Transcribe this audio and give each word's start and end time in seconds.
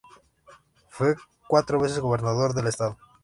Fue 0.89 1.13
cuatro 1.47 1.79
veces 1.79 1.99
gobernador 1.99 2.55
del 2.55 2.65
estado. 2.65 2.97